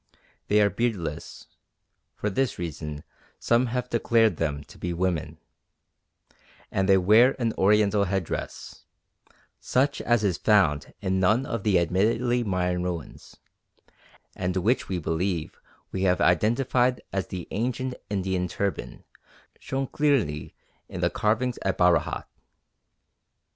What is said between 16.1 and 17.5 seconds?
identified as the